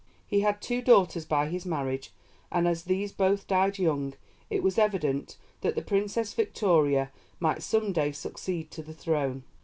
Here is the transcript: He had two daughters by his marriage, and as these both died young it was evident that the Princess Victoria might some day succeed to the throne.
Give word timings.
He 0.25 0.39
had 0.39 0.63
two 0.63 0.81
daughters 0.81 1.25
by 1.27 1.47
his 1.47 1.63
marriage, 1.63 2.11
and 2.51 2.67
as 2.67 2.85
these 2.85 3.11
both 3.11 3.45
died 3.45 3.77
young 3.77 4.15
it 4.49 4.63
was 4.63 4.79
evident 4.79 5.37
that 5.61 5.75
the 5.75 5.83
Princess 5.83 6.33
Victoria 6.33 7.11
might 7.39 7.61
some 7.61 7.93
day 7.93 8.11
succeed 8.11 8.71
to 8.71 8.81
the 8.81 8.95
throne. 8.95 9.43